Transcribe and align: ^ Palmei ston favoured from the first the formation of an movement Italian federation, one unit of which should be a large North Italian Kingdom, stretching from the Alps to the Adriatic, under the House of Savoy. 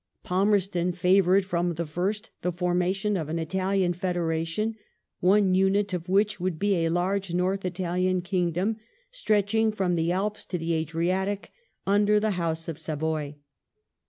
^ 0.25 0.27
Palmei 0.27 0.59
ston 0.59 0.91
favoured 0.93 1.45
from 1.45 1.75
the 1.75 1.85
first 1.85 2.31
the 2.41 2.51
formation 2.51 3.15
of 3.15 3.29
an 3.29 3.35
movement 3.35 3.53
Italian 3.53 3.93
federation, 3.93 4.75
one 5.19 5.53
unit 5.53 5.93
of 5.93 6.09
which 6.09 6.37
should 6.37 6.57
be 6.57 6.83
a 6.83 6.89
large 6.89 7.35
North 7.35 7.63
Italian 7.65 8.23
Kingdom, 8.23 8.77
stretching 9.11 9.71
from 9.71 9.93
the 9.95 10.11
Alps 10.11 10.43
to 10.45 10.57
the 10.57 10.73
Adriatic, 10.73 11.51
under 11.85 12.19
the 12.19 12.31
House 12.31 12.67
of 12.67 12.79
Savoy. 12.79 13.35